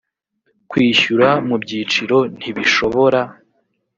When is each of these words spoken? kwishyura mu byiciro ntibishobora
kwishyura 0.69 1.29
mu 1.47 1.55
byiciro 1.63 2.17
ntibishobora 2.37 3.19